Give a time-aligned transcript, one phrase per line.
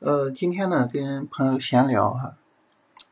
[0.00, 2.34] 呃，今天呢跟朋友闲聊哈，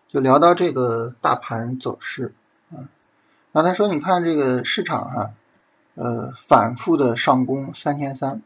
[0.09, 2.35] 就聊到这个大盘走势
[2.71, 2.89] 啊，
[3.53, 5.35] 然后他说，你看这个市场哈，
[5.97, 8.41] 呃，反复的上攻三千三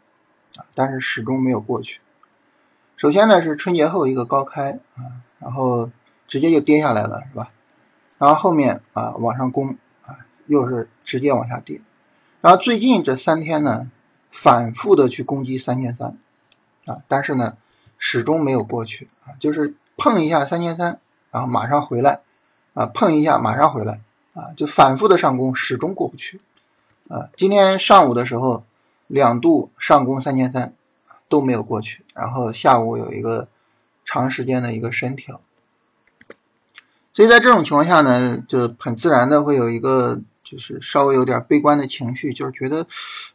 [0.57, 2.01] 啊，但是始终没有过去。
[2.97, 5.89] 首先呢是春节后一个高开啊，然后
[6.27, 7.53] 直接就跌下来了，是吧？
[8.19, 11.81] 然后后面啊往上攻啊，又是直接往下跌。
[12.41, 13.89] 然后最近这三天呢，
[14.33, 16.19] 反复的去攻击三千三
[16.87, 17.57] 啊，但是呢。
[18.05, 20.99] 始终没有过去啊，就是碰一下三千三，
[21.31, 22.21] 然后马上回来，
[22.75, 24.01] 啊，碰一下马上回来，
[24.35, 26.41] 啊，就反复的上攻，始终过不去，
[27.09, 28.65] 啊，今天上午的时候
[29.07, 30.75] 两度上攻三千三
[31.29, 33.47] 都没有过去，然后下午有一个
[34.05, 35.41] 长时间的一个深调，
[37.13, 42.85] 所以在这种情况下呢，就很自然的会有一个就是稍微有点悲观的情绪，就是觉得，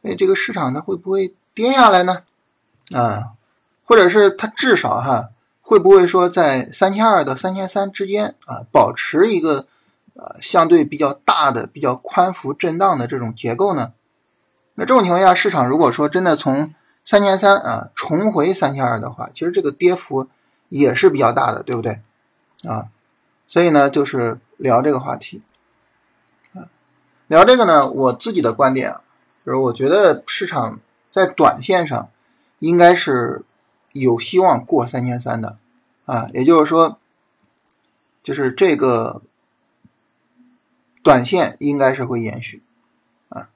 [0.02, 2.24] 哎，这个市场它会不会跌下来呢？
[2.94, 3.32] 啊？
[3.88, 5.30] 或者是它至少哈
[5.62, 9.66] 会不会说在三千二到三千三之间啊保持一个
[10.14, 13.94] 呃相对比较大的比较宽幅震荡的这种结构呢？
[14.76, 16.74] 那这种情况下，市场如果说真的从
[17.06, 20.28] 三千三啊重回三千二的话，其实这个跌幅
[20.68, 22.02] 也是比较大的，对不对？
[22.68, 22.88] 啊，
[23.48, 25.42] 所以呢就是聊这个话题
[26.54, 26.68] 啊，
[27.28, 29.02] 聊这个呢，我自己的观点啊，
[29.46, 32.10] 就是我觉得市场在短线上
[32.60, 33.46] 应该是。
[34.00, 35.58] 有希望过三千三的，
[36.06, 37.00] 啊，也就是说，
[38.24, 39.22] 就是这个
[41.04, 42.62] 短线应该是会延续，
[43.30, 43.50] 啊，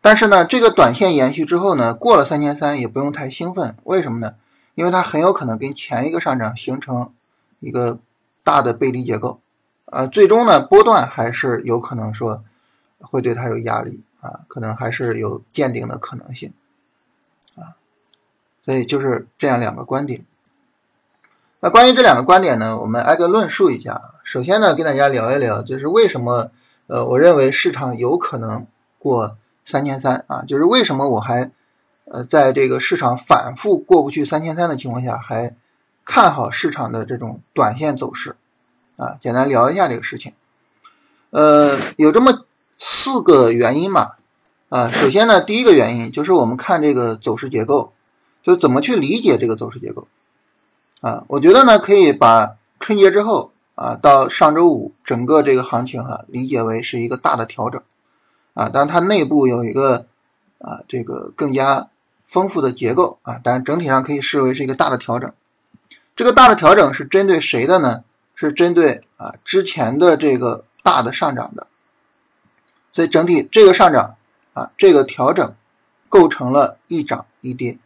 [0.00, 4.34] 但是呢，这个短线延续之后呢，过了三千三也不用太兴奋，为什么呢？
[4.74, 7.12] 因为它很有可能跟前一个上涨形成
[7.60, 7.98] 一个
[8.44, 9.40] 大的背离结构，
[9.86, 12.44] 啊，最终呢，波段还是有可能说
[13.00, 16.52] 会对它有压力，啊，可能还是有见顶的可能性。
[18.68, 20.26] 所以就是这样两个观点。
[21.60, 23.98] 那关于这两个观点呢，我们挨个论述一下。
[24.24, 26.50] 首先呢，跟大家聊一聊，就是为什么
[26.86, 28.66] 呃，我认为市场有可能
[28.98, 31.50] 过三千三啊，就是为什么我还
[32.04, 35.56] 呃，在这个市场反复过不去三千三的情况下，还
[36.04, 38.36] 看好市场的这种短线走势
[38.98, 39.16] 啊。
[39.18, 40.34] 简单聊一下这个事情。
[41.30, 42.44] 呃，有这么
[42.78, 44.10] 四个原因嘛
[44.68, 44.90] 啊。
[44.90, 47.94] 首先呢，第一个原因就是我们看这个走势结构。
[48.48, 50.08] 就怎么去理解这个走势结构
[51.02, 51.22] 啊？
[51.28, 57.82] 我觉得呢，可以把春节之后啊到上周五整个这个行情哈理解为是一个大的调整
[58.54, 60.06] 啊，当然它内部有一个
[60.60, 61.90] 啊这个更加
[62.24, 65.30] 丰富的结构啊，但是整体上可以视为是一个大的调整。
[66.16, 68.02] 这个大的调整是针对谁的呢？
[68.34, 71.66] 是针对啊之前的这个大的上涨的，
[72.92, 74.16] 所以整体这个上涨
[74.54, 75.54] 啊这个调整
[76.08, 77.76] 构成了一涨一跌。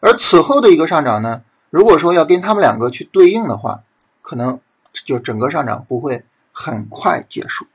[0.00, 3.80] 而此后的一个上涨呢，如果说要跟他们两个去对应的话，
[4.22, 4.58] 可能
[5.04, 7.66] 就整个上涨不会很快结束，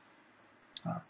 [0.82, 1.06] 啊，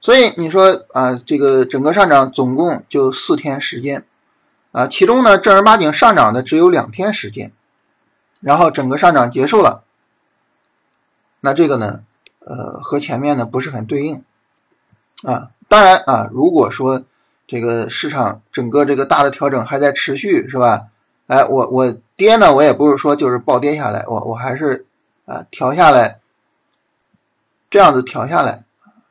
[0.00, 4.04] 所以你说啊，这个整个上涨总共就四天时间，
[4.72, 7.52] 啊，其中呢正儿八经上涨的只有两天时间，
[8.40, 9.84] 然后整个上涨结束了，
[11.40, 12.02] 那这个呢，
[12.40, 14.24] 呃，和前面呢不是很对应，
[15.22, 17.04] 啊，当然啊，如果说。
[17.50, 20.86] 这个市场整个这个大的调整还在持续，是吧？
[21.26, 24.86] 哎，我我跌呢，我也不是说就是暴跌下来，我我还是
[25.26, 26.20] 啊调下来，
[27.68, 28.62] 这样子调下来，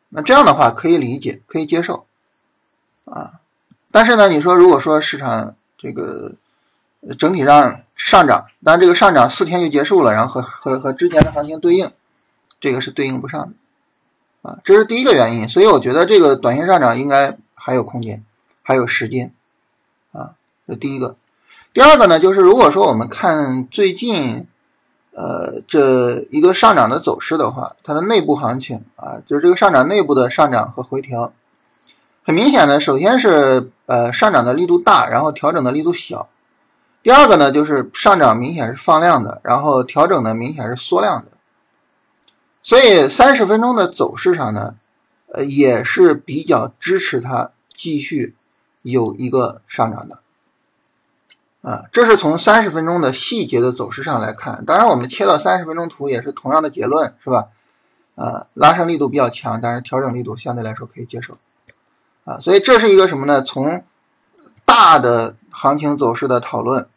[0.08, 2.06] 那这样的话可以理解，可以接受
[3.04, 3.42] 啊。
[3.92, 6.36] 但是呢，你说如果说市场这个
[7.18, 11.92] 整体上上涨，但这个上涨四天就结束了，然后和和和之前的行情对应，
[12.62, 15.50] 这个是对应不上的啊，这是第一个原因。
[15.50, 18.24] 所以我觉得这个短线上涨应该还有空间。
[18.70, 19.34] 还有时间，
[20.12, 20.36] 啊，
[20.68, 21.16] 这第一个。
[21.74, 24.46] 第二个呢，就是如果说我们看最近，
[25.10, 31.34] 呃，这一个上涨的走势的话，它的内部行情啊，就是这个上涨内部的上涨和回调，
[32.22, 36.30] 很明显的，首先是呃上涨的力度大，然后调整的力度小。
[37.02, 41.32] 第二个呢，就是上涨明显是放量的，然后调整呢明显是缩量的。
[42.62, 44.76] 所以三十分钟的走势上呢，
[45.34, 48.36] 呃，也是比较支持它继续。
[48.82, 50.20] 有一个上涨的，
[51.62, 54.64] 啊，这是从三十分钟的细节的走势上来看。
[54.66, 57.48] 当然，我们切到三十分钟图也是同样的结论，是吧？
[58.16, 61.34] 啊，拉升力度比较强，但是调整力度相对来说可以接受，
[62.26, 63.42] 啊，所以这是一个什么呢？
[63.42, 63.84] 从
[64.66, 66.88] 大的行情走势的讨论，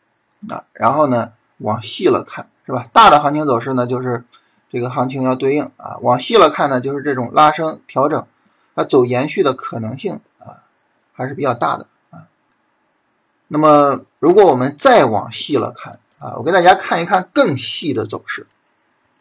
[0.49, 2.89] 啊，然后呢往细了看，是吧？
[2.93, 4.25] 大的行情走势呢，就是
[4.71, 8.25] 这个行情要对应啊，往细了看呢，就是这种拉升调整，
[8.75, 10.21] 啊，走延续的可能性。
[11.23, 12.27] 还是比较大的啊。
[13.49, 18.47] 那么，如果我们再往细了看啊，我给大家看一看更细的走势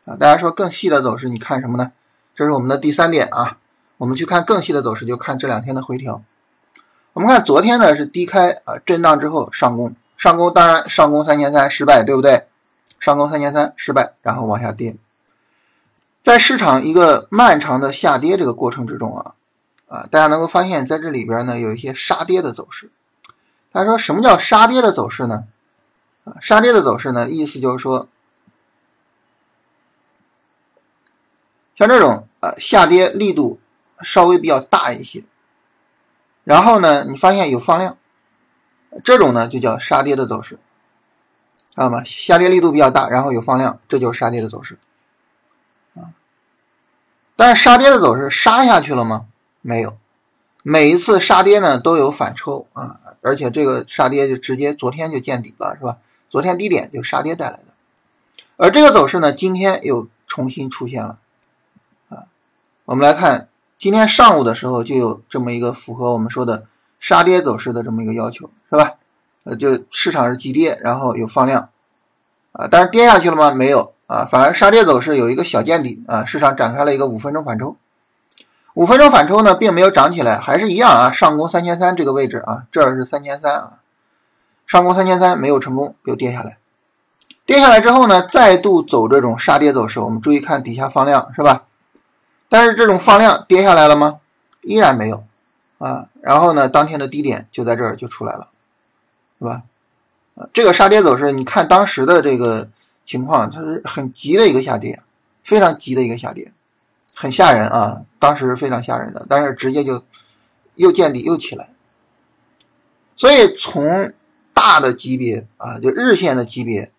[0.06, 0.16] 啊。
[0.16, 1.92] 大家说更细的走势，你看什么呢？
[2.36, 3.58] 这是我们的第三点啊。
[3.98, 6.24] 我们去看更细的走势，就看这两天的回调。
[7.14, 12.48] 我们看昨天呢是低开啊，震荡之后上攻，上攻当然上攻三千三失败，对不对？
[13.00, 14.96] 上攻三千三失败，然后往下跌。
[16.24, 19.34] 在市场一个漫长的下跌这个过程之中啊，
[19.92, 22.90] 啊，大家能够发现在这里边呢有一些杀跌的走势。
[23.74, 25.44] 大家说什么叫杀跌的走势呢？
[26.24, 28.08] 啊，杀跌的走势呢，意思就是说，
[31.76, 33.60] 像这种呃下跌力度
[34.02, 35.26] 稍微比较大一些，
[36.46, 37.98] 然后呢，你发现有放量，
[39.04, 40.56] 这种呢就叫杀跌的走势，
[41.76, 42.02] 知道吗？
[42.06, 44.78] 下跌力度比较大，然后有放量，这就是杀跌的走势，
[45.96, 46.16] 啊，
[47.36, 49.28] 但是杀跌的走势杀下去了吗？
[49.62, 49.98] 没有，
[50.64, 52.98] 每一次杀跌呢都有反抽啊。
[53.24, 55.98] 而且这个杀跌就直接昨天就见底了，是吧？
[56.28, 57.66] 昨天低点就杀跌带来的，
[58.58, 61.20] 而这个走势呢，今天又重新出现了，
[62.10, 62.24] 啊，
[62.86, 63.48] 我们来看
[63.78, 66.66] 今天上午的时候就有这么一个符合我们说的
[67.00, 68.94] 杀跌走势的这么一个要求，是吧？
[69.44, 71.70] 呃，就市场是急跌，然后有放量，
[72.54, 73.52] 啊，但是跌下去了吗？
[73.52, 77.78] 没有，啊，反而杀跌走势有一个小见底，啊，市场展开了一个五分钟反抽。
[78.74, 83.80] 五分钟反抽呢，并没有涨起来，还是一样啊，上攻三千三这个位置啊，这儿是三千三啊，
[84.66, 86.58] 上攻三千三没有成功，又跌下来，
[87.46, 91.64] 跌下来之后呢，再度走这种杀跌走势，我们注意看底下放量是吧？
[92.48, 94.20] 但是这种放量跌下来了吗？
[94.62, 95.26] 依然没有
[95.78, 98.48] 啊，然后呢，当天的低点就在这儿就出来了，
[99.40, 99.64] 是吧？
[100.36, 102.70] 啊，这个杀跌走势，你看当时的这个
[103.06, 105.02] 情况，它是很急的一个下跌，
[105.44, 106.54] 非常急的一个下跌。
[107.22, 108.02] 很吓人啊！
[108.18, 110.04] 当时非常吓人的，但是直接就
[110.74, 111.70] 又见底又起来。
[113.16, 114.12] 所以从
[114.56, 116.92] 大的级别啊，就日线的级别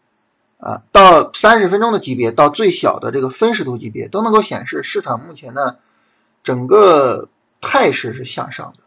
[0.59, 5.79] 啊，到三十分钟的级别，到最小的这个分时图级别，都能够显示市场目前呢
[6.45, 7.29] 整个
[7.61, 8.85] 态势是向上的。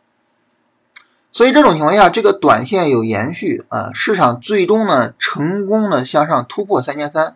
[1.34, 7.36] 所以这种情况下，这个短线有延续啊，市场最终呢成功的向上突破三千三。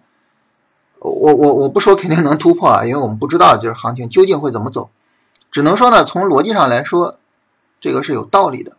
[0.99, 4.89] 我我我不说肯定能突破啊，因为我们不知道就是行情究竟会怎么走，
[5.51, 7.17] 只能说呢，从逻辑上来说，
[7.79, 8.73] 这个是有道理的。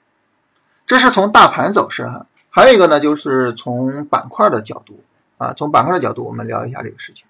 [0.87, 5.05] 这是从大盘走势哈，还有一个呢，就是从板块的角度
[5.38, 7.25] 啊，从板块的角度，我们聊一下这个事情。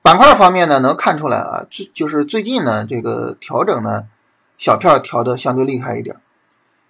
[0.00, 4.06] 板块方面呢，能看出来啊，最就是最近呢，这个调整呢，
[4.56, 6.16] 小票调的相对厉害一点，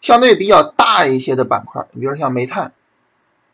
[0.00, 2.72] 相对比较大一些的板块，你比如像煤炭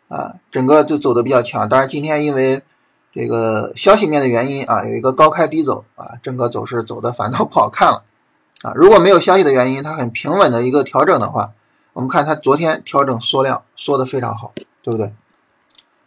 [0.08, 1.68] 啊，整个就走的比较强。
[1.68, 2.62] 当然今天因为
[3.12, 8.04] 这个消息面的原因啊，有一个高开低走啊，整个走势走的反倒不好看了
[8.62, 8.72] 啊。
[8.76, 11.50] 如果没有消息的原因，它很平稳的一个调整的话，
[11.92, 14.52] 我们看它昨天调整缩量缩的非常好，
[14.82, 15.12] 对不对？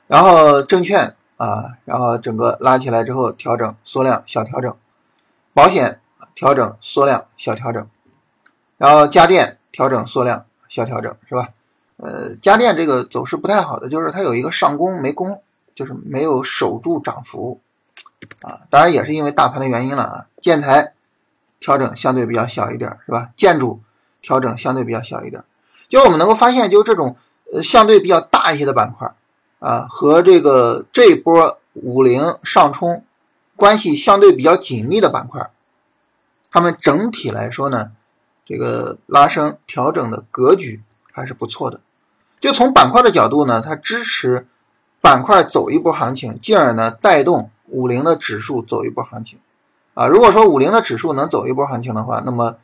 [0.08, 4.74] 然后证券啊，然后整个拉起来之后调整缩量小调整，
[5.54, 6.00] 保险
[6.34, 7.86] 调整缩量小调整，
[8.78, 11.50] 然后家电调整缩量小调整，是吧？
[11.98, 15.42] 呃，家电这个走势不太好的就是它有一个上攻没攻。
[15.76, 17.60] 就是没有守住涨幅
[18.42, 20.26] 啊，当然也是因为大盘的原因了啊。
[20.42, 20.94] 建材
[21.60, 23.30] 调整相对比较小一点，是吧？
[23.36, 23.82] 建筑
[24.22, 25.44] 调整相对比较小一点，
[25.88, 27.16] 就我们能够发现，就这种
[27.54, 29.14] 呃相对比较大一些的板块
[29.60, 33.06] 啊，和这个这一波五零上冲
[33.56, 35.50] 关系相对比较紧密的板块，
[36.52, 37.92] 它们整体来说呢，
[38.46, 41.80] 这个拉升调整的格局还是不错的。
[42.42, 44.48] 就从板块的角度呢，它支持。
[45.04, 49.38] 板块走一波行情，进而呢带动五零的指数走一波行情，
[49.96, 52.56] 啊，如果说五零的指数能走一波行情的话，那么，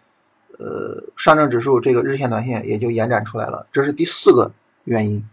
[0.57, 3.67] 呃，上证指数这个日线、短线也就延展出来了。
[3.73, 4.53] 这是第四个
[4.85, 5.27] 原因，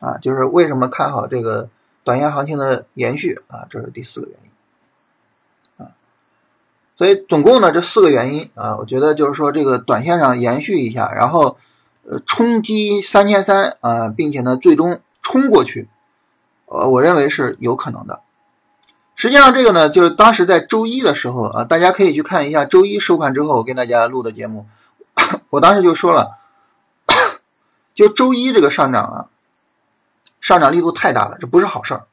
[0.00, 1.70] 啊，就是为什么看好这个
[2.02, 5.94] 短线行情的延续啊，这是第四个原因，啊，
[6.98, 11.58] 所以总共呢这四个原因啊，我觉得就是说这个短线上延续一下，然后
[12.04, 15.88] 呃冲击三千三啊，并且呢最终冲过去。
[16.70, 18.20] 呃，我认为是有可能的。
[19.16, 24.66] 实际上，这个呢，就是当时在周一的时候啊，大家可以去看一下周一收盘之后我跟大家录的节目。
[25.50, 26.38] 我当时就说了，
[27.92, 29.26] 就周一这个上涨啊，
[30.40, 32.06] 上涨力度太大了，这不是好事儿。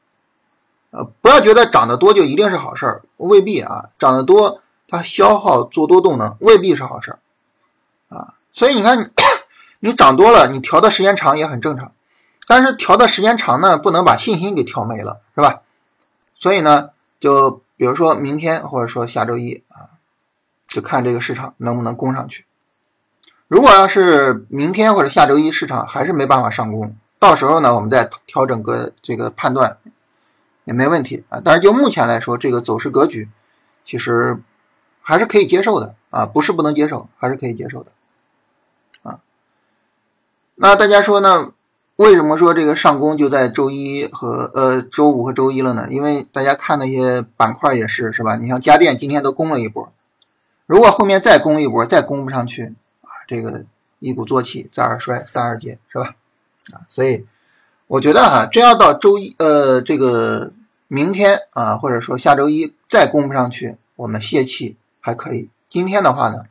[0.90, 3.90] 呃，不要觉得涨得多就一定是好事儿，未必啊。
[3.96, 7.18] 涨得多，它消耗做多动能，未必是好事儿
[8.08, 8.34] 啊。
[8.52, 8.98] 所以你看，
[9.78, 11.92] 你你涨多了，你调的时间长也很正常。
[12.48, 15.60] 但是调的时间长呢，不能把信心给调没了，是吧？
[16.34, 16.90] 所以呢，
[17.20, 20.00] 就比如说明天或者说下周一啊，
[20.66, 22.46] 就看这个市场能不能攻上去。
[23.48, 29.76] 如果要是明天或者下周一市场还是没办法上攻，到时候呢，我们再调整个这个判断
[30.64, 31.42] 也没问题啊。
[31.44, 33.28] 但是就目前来说，这个走势格局
[33.84, 34.40] 其实
[35.02, 37.92] 还是可以接受的啊，不是不能接受，还是可以接受的
[39.02, 39.20] 啊。
[40.54, 41.52] 那大家说呢？
[41.98, 45.88] 为什么说这个上攻就在周一和呃周五和周一了呢？
[45.90, 48.36] 因为大家看那些板块也是是吧？
[48.36, 49.92] 你像家电今天都攻了一波，
[50.66, 53.64] 如果后面再攻一波，再攻不上去啊，这个
[53.98, 56.14] 一鼓作气再而衰三而竭是吧？
[56.72, 57.26] 啊，所以
[57.88, 60.52] 我觉得哈，真要到周一呃这个
[60.86, 65.50] 明天啊，或者说下周一再攻不上去，我们泄气还可以。
[65.68, 66.44] 今天的话呢，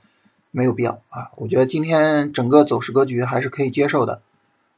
[0.51, 1.31] 没有必要啊。
[1.37, 4.21] 我觉得今天整个走势格局还是可以接受的。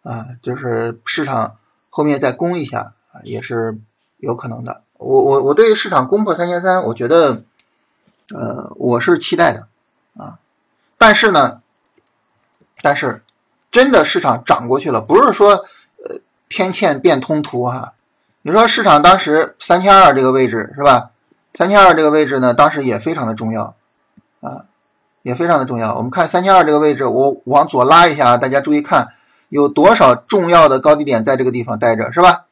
[0.04, 1.58] 啊，就是市场
[1.90, 3.78] 后面再攻一下，也是
[4.18, 4.84] 有可能的。
[4.98, 7.44] 我我我对市场攻破三千三，我觉得，
[8.34, 9.68] 呃，我是期待的
[10.18, 10.40] 啊。
[10.98, 11.62] 但是呢，
[12.82, 13.24] 但是
[13.72, 15.66] 真的市场涨过去了，不是说
[16.04, 17.94] 呃天堑变通途哈。
[18.42, 21.12] 你说市场当时三千二这个位置是吧？
[21.54, 23.76] 三千二这个位置呢，当时也非常的重要
[24.40, 24.66] 啊，
[25.24, 25.96] 也非常的重要。
[25.96, 29.10] 我们看三千二这个位置，我往左拉一下，大家注意看。
[29.50, 32.46] 有多少重要的高低点在这个地方待着，是吧？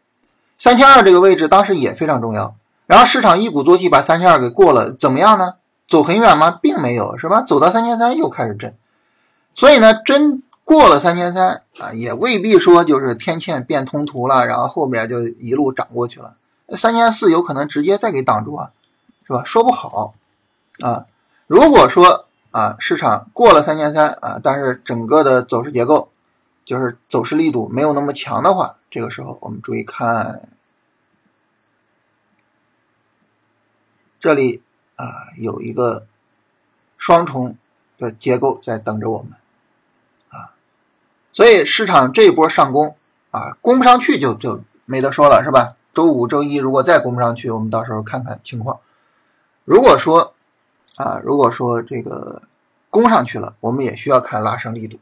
[0.58, 2.56] 三千二这个位置当时也非常重要，
[2.88, 5.54] 然后市场一鼓作气把三千二给过了，怎么样呢？
[5.88, 6.60] 走很远吗？
[6.62, 7.44] 并没有，是吧？
[7.44, 8.76] 走到三千三又开始震，
[9.54, 16.34] 所以呢，真过了三千三啊，也未必说就是天堑变通途了，然后后边就一路涨过去了。
[16.76, 18.72] 三千四有可能直接再给挡住啊，
[19.28, 19.44] 是吧？
[19.46, 20.16] 说不好
[20.82, 21.06] 啊。
[21.46, 26.10] 如果说啊，市场过了三千三啊，但是整个的走势结构。
[26.68, 30.50] 就是走势力度没有那么强的话，这个时候我们注意看
[34.20, 34.62] 这里
[34.98, 36.06] 啊，有一个
[36.98, 37.56] 双重
[37.98, 39.32] 的结构在等着我们
[40.28, 40.52] 啊，
[41.32, 42.98] 所以市场这一波上攻
[43.32, 45.78] 啊，攻不上去就就没得说了，是吧？
[45.94, 48.78] 周五、周一如果再攻不上去，我们到时候看看情况。
[49.64, 50.34] 如果说
[50.98, 52.42] 啊，如果说这个
[52.90, 55.00] 攻上去了，我们也需要看拉升力度。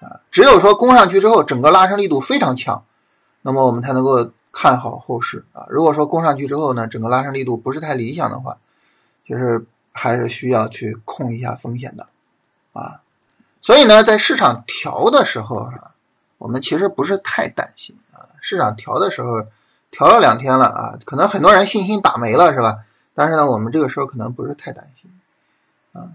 [0.00, 2.84] 啊，只有说攻上去之后，整个拉升力度非常强，
[3.42, 5.64] 那么我们才能够看好后市啊。
[5.68, 8.58] 如果说攻上去之后呢，整个拉升力度不是太理想的话，
[9.26, 12.06] 就是还是需要去控一下风险的
[12.72, 13.00] 啊。
[13.62, 15.92] 所以呢，在市场调的时候啊，
[16.38, 18.28] 我们其实不是太担心啊。
[18.40, 19.46] 市场调的时候，
[19.90, 22.78] 调了两天了啊，可能很多人信心打没了是吧？
[23.14, 25.10] 但是呢，我们这个时候可能不是太担心
[25.92, 26.10] 啊。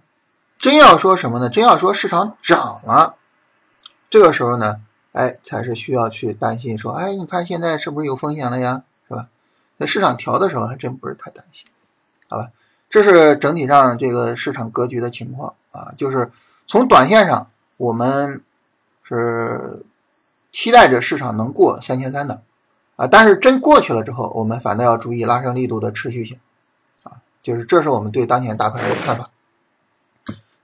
[0.60, 1.50] 真要说什么呢？
[1.50, 3.16] 真要说市场涨了。
[4.12, 4.82] 这个时候呢，
[5.14, 9.30] 哎，才是需要去担心，说，哎，你看现在是不是有风险了呀，是吧？
[9.80, 11.66] 在市场调的时候，还真不是太担心，
[12.28, 12.50] 好吧？
[12.90, 16.30] 这是整体上这个市场格局的情况啊，就是
[16.68, 18.44] 从短线上，我们
[19.04, 19.86] 是
[20.52, 22.42] 期待着市场能过三千三的
[22.98, 26.38] 啊，但是真过去了之后，我们反倒要注意拉升力度的持续性
[27.04, 29.30] 啊，就是这是我们对当前大盘的看法。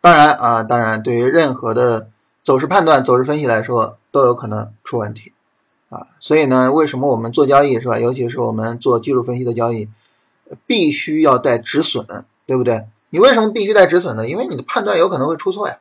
[0.01, 2.09] 当然啊，当然对于任何的。
[2.47, 5.33] 走势判断、走势分析来说都有可能出问题，
[5.89, 7.99] 啊，所以呢，为什么我们做交易是吧？
[7.99, 9.89] 尤其是我们做技术分析的交易，
[10.65, 12.07] 必须要带止损，
[12.45, 12.87] 对不对？
[13.09, 14.25] 你为什么必须带止损呢？
[14.29, 15.77] 因为你的判断有可能会出错呀。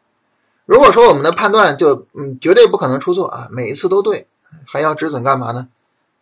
[0.64, 4.26] 如果说我们的判断就嗯绝对不可能出错啊，每一次都对，
[4.66, 5.68] 还要止损干嘛呢？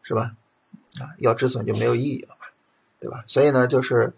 [0.03, 0.33] 是吧？
[1.01, 2.45] 啊，要止损就没有意义了嘛，
[3.01, 3.25] 对吧？
[3.29, 4.13] 所以呢，就是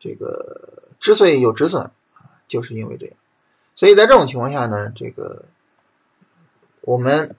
[0.00, 1.82] 这个之所以有止损
[2.14, 3.14] 啊，就是因为这样。
[3.74, 5.44] 所以在这种情况下呢，这个。
[6.86, 7.34] 我们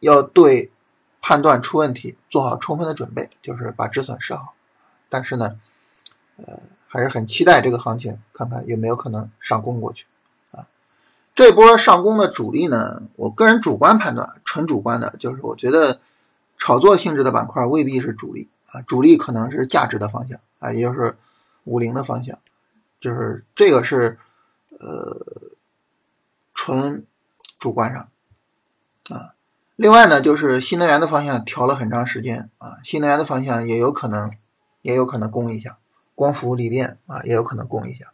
[0.00, 0.70] 要对
[1.22, 4.52] 判断出问题做好充分的准备，就是把止损设好。
[5.08, 5.58] 但是呢，
[6.36, 10.04] 呃，还是很期待这个行情，看看有没有可能上攻过去
[10.50, 10.66] 啊。
[11.34, 15.98] 这波上攻的主力呢，我个人主观判断，纯主观的，就是我觉得
[16.58, 21.16] 炒作性质的板块未必是主力啊，主力可能是价值的方向啊，也就是
[21.64, 22.38] 五零的方向，
[23.00, 24.18] 就是这个是
[24.78, 25.18] 呃
[26.54, 27.06] 纯
[27.58, 28.06] 主观上。
[29.08, 29.34] 啊，
[29.76, 34.30] 另外呢，就是新能源的方向调了很长时间啊，新能源的方向也有可能，
[34.82, 35.78] 也有可能攻一下，
[36.14, 38.06] 光伏锂电啊，也有可能攻一下，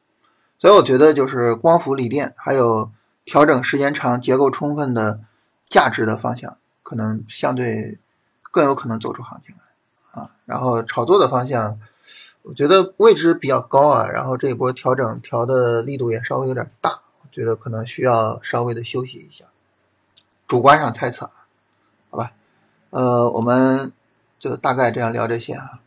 [0.58, 2.90] 所以我觉得就是光伏锂电还有
[3.24, 5.18] 调整时间长、结构充分的
[5.68, 7.98] 价值的方向，可能相对
[8.42, 10.30] 更有可能走出行情来啊。
[10.44, 11.80] 然后炒作的方向，
[12.42, 16.90] 我觉得位置比较高啊，然后这一波调整调的力度也稍微有点大，
[17.22, 19.46] 我觉得可能需要稍微的休息一下。
[20.46, 21.30] 主观上猜测，
[22.10, 22.32] 好吧，
[22.90, 23.92] 呃，我们
[24.38, 25.80] 就大概这样聊这些啊。